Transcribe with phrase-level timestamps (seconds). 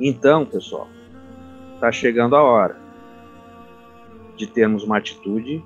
[0.00, 0.88] Então, pessoal,
[1.74, 2.80] está chegando a hora
[4.34, 5.62] de termos uma atitude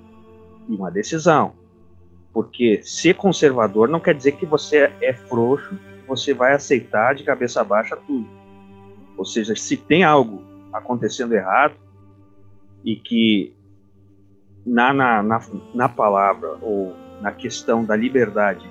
[0.69, 1.53] e uma decisão.
[2.33, 7.63] Porque ser conservador não quer dizer que você é frouxo, você vai aceitar de cabeça
[7.63, 8.27] baixa tudo.
[9.17, 11.77] Ou seja, se tem algo acontecendo errado
[12.85, 13.55] e que
[14.67, 15.41] na, na, na,
[15.73, 18.69] na palavra ou na questão da liberdade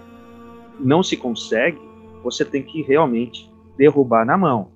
[0.77, 1.79] não se consegue,
[2.21, 4.72] você tem que realmente derrubar na mão.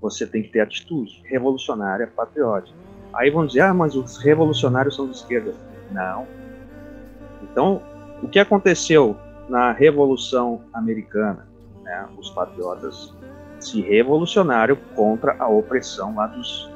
[0.00, 2.76] Você tem que ter atitude revolucionária, patriótica.
[3.12, 5.54] Aí vão dizer, ah, mas os revolucionários são de esquerda.
[5.90, 6.26] Não.
[7.42, 7.82] Então,
[8.22, 9.16] o que aconteceu
[9.48, 11.48] na Revolução Americana?
[11.82, 12.08] Né?
[12.18, 13.14] Os patriotas
[13.58, 16.70] se revolucionaram contra a opressão lá dos,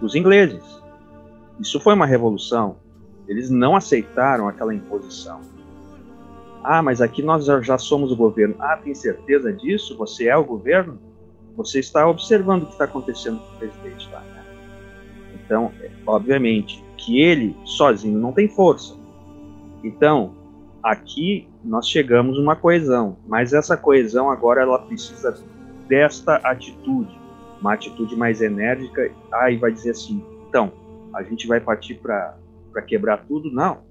[0.00, 0.80] dos ingleses.
[1.58, 2.76] Isso foi uma revolução.
[3.26, 5.40] Eles não aceitaram aquela imposição.
[6.62, 8.54] Ah, mas aqui nós já somos o governo.
[8.58, 9.96] Ah, tem certeza disso?
[9.96, 10.98] Você é o governo?
[11.64, 14.44] Você está observando o que está acontecendo com o presidente lá, né?
[15.34, 15.70] Então,
[16.06, 18.96] obviamente, que ele sozinho não tem força.
[19.84, 20.34] Então,
[20.82, 25.38] aqui nós chegamos uma coesão, mas essa coesão agora ela precisa
[25.86, 27.14] desta atitude,
[27.60, 29.12] uma atitude mais enérgica.
[29.32, 30.72] Aí vai dizer assim, então,
[31.12, 32.36] a gente vai partir para
[32.86, 33.52] quebrar tudo?
[33.52, 33.82] Não.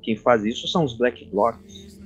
[0.00, 1.98] Quem faz isso são os black blocs.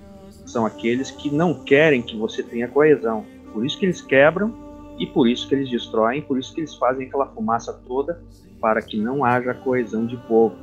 [0.47, 3.27] São aqueles que não querem que você tenha coesão.
[3.53, 4.64] Por isso que eles quebram
[4.99, 8.23] e por isso que eles destroem, por isso que eles fazem aquela fumaça toda
[8.61, 10.57] para que não haja coesão de povo.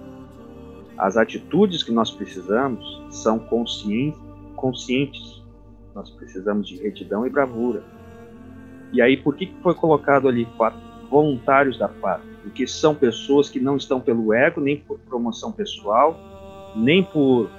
[0.98, 3.40] As atitudes que nós precisamos são
[4.56, 5.42] conscientes.
[5.94, 7.84] Nós precisamos de retidão e bravura.
[8.94, 10.48] E aí, por que foi colocado ali
[11.10, 12.22] voluntários da paz?
[12.44, 16.18] Porque são pessoas que não estão pelo ego, nem por promoção pessoal,
[16.76, 17.50] nem por uh,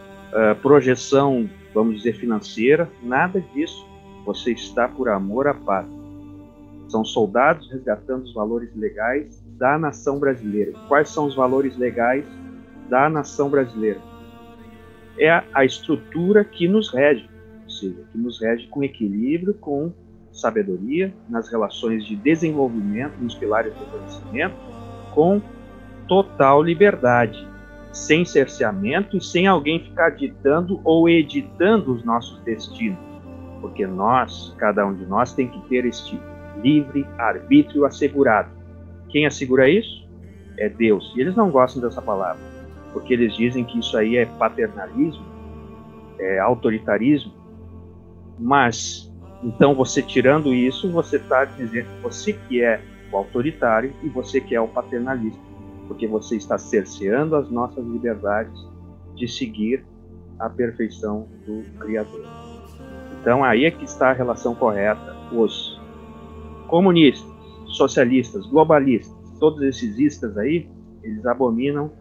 [0.61, 3.87] projeção, vamos dizer, financeira, nada disso.
[4.25, 6.02] Você está por amor à paz.
[6.93, 10.73] São soldados resgatando os valores legais da nação brasileira.
[10.89, 12.23] Quais são os valores legais
[12.91, 13.99] da nação brasileira?
[15.17, 17.27] É a, a estrutura que nos rege,
[17.65, 19.91] ou seja, que nos rege com equilíbrio, com
[20.31, 24.55] sabedoria, nas relações de desenvolvimento, nos pilares do conhecimento,
[25.15, 25.41] com
[26.07, 27.49] total liberdade,
[27.91, 32.99] sem cerceamento e sem alguém ficar ditando ou editando os nossos destinos,
[33.63, 36.21] porque nós, cada um de nós, tem que ter este
[36.61, 38.51] livre arbítrio assegurado.
[39.09, 40.09] Quem assegura isso?
[40.59, 41.13] É Deus.
[41.17, 42.43] E eles não gostam dessa palavra,
[42.93, 45.25] porque eles dizem que isso aí é paternalismo,
[46.19, 47.33] é autoritarismo,
[48.39, 49.13] mas
[49.43, 52.81] então, você tirando isso, você está dizendo que você que é
[53.11, 55.41] o autoritário e você que é o paternalista,
[55.89, 58.55] porque você está cerceando as nossas liberdades
[59.17, 59.85] de seguir
[60.39, 62.25] a perfeição do Criador.
[63.21, 65.17] Então, aí é que está a relação correta.
[65.33, 65.72] Os
[66.73, 67.31] comunistas,
[67.67, 70.67] socialistas, globalistas, todos esses istas aí,
[71.03, 71.93] eles abominam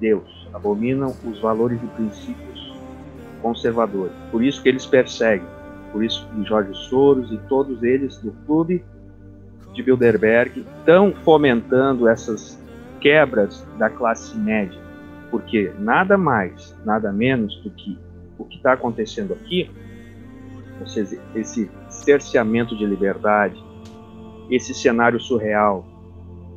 [0.00, 2.74] Deus, abominam os valores e princípios
[3.42, 4.14] conservadores.
[4.30, 5.46] Por isso que eles perseguem
[5.92, 8.82] por isso Jorge Soros e todos eles do clube
[9.74, 12.58] de Bilderberg estão fomentando essas
[13.00, 14.80] quebras da classe média,
[15.30, 17.98] porque nada mais, nada menos do que
[18.38, 19.70] o que está acontecendo aqui,
[20.80, 23.62] ou seja, esse cerceamento de liberdade,
[24.50, 25.84] esse cenário surreal,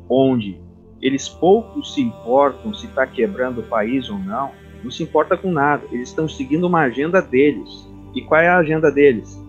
[0.08, 0.58] onde
[1.00, 4.50] eles poucos se importam se está quebrando o país ou não,
[4.82, 8.58] não se importa com nada, eles estão seguindo uma agenda deles, e qual é a
[8.58, 9.40] agenda deles?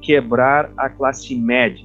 [0.00, 1.84] Quebrar a classe média.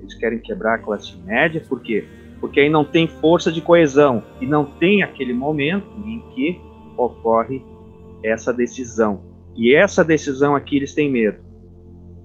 [0.00, 2.04] Eles querem quebrar a classe média por quê?
[2.40, 6.60] Porque aí não tem força de coesão e não tem aquele momento em que
[6.96, 7.62] ocorre
[8.22, 9.22] essa decisão.
[9.54, 11.38] E essa decisão aqui eles têm medo.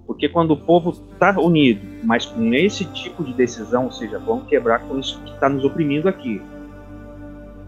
[0.07, 4.39] Porque quando o povo está unido, mas com esse tipo de decisão, ou seja, vão
[4.39, 6.41] quebrar com isso que está nos oprimindo aqui.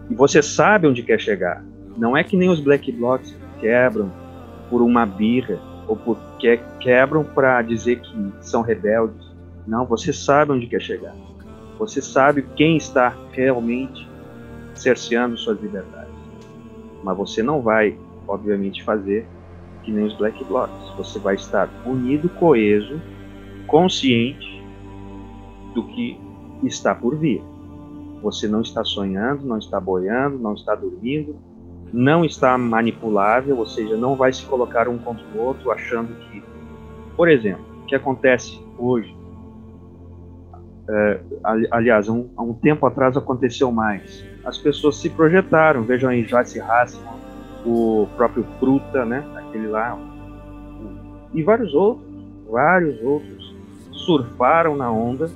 [0.08, 1.62] E você sabe onde quer chegar.
[1.98, 4.10] Não é que nem os black blocs quebram
[4.70, 9.30] por uma birra, ou porque quebram para dizer que são rebeldes.
[9.66, 11.14] Não, você sabe onde quer chegar.
[11.78, 14.08] Você sabe quem está realmente
[14.74, 16.14] cerceando suas liberdades.
[17.02, 17.96] Mas você não vai,
[18.26, 19.26] obviamente, fazer
[19.82, 20.96] que nem os Black Blocs.
[20.96, 23.00] Você vai estar unido, coeso,
[23.66, 24.62] consciente
[25.74, 26.18] do que
[26.64, 27.42] está por vir.
[28.22, 31.36] Você não está sonhando, não está boiando, não está dormindo,
[31.92, 36.42] não está manipulável, ou seja, não vai se colocar um contra o outro achando que,
[37.16, 39.16] por exemplo, o que acontece hoje,
[40.88, 41.20] é,
[41.70, 46.60] aliás, um, há um tempo atrás aconteceu mais, as pessoas se projetaram, vejam aí Joyce
[46.60, 47.20] Hasselman,
[47.64, 49.98] o próprio Fruta, né, aquele lá,
[51.34, 52.08] e vários outros,
[52.48, 53.54] vários outros
[53.92, 55.30] surfaram na onda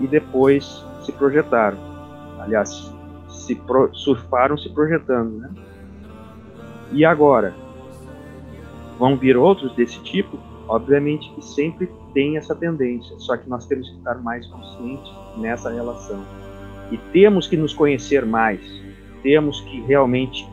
[0.00, 1.78] e depois se projetaram.
[2.38, 2.92] Aliás,
[3.28, 5.50] se pro, surfaram se projetando, né?
[6.92, 7.54] E agora
[8.98, 10.38] vão vir outros desse tipo?
[10.68, 15.70] Obviamente que sempre tem essa tendência, só que nós temos que estar mais conscientes nessa
[15.70, 16.22] relação.
[16.90, 18.60] E temos que nos conhecer mais,
[19.22, 20.48] temos que realmente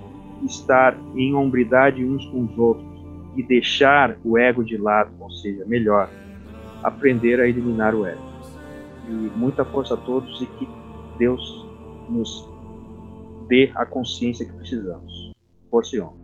[0.46, 2.90] estar em hombridade uns com os outros
[3.36, 6.10] e deixar o ego de lado, ou seja, melhor,
[6.84, 8.22] aprender a eliminar o ego.
[9.08, 10.68] E muita força a todos e que
[11.18, 11.68] Deus
[12.10, 12.50] nos
[13.48, 15.32] dê a consciência que precisamos.
[15.70, 16.21] Força e honra.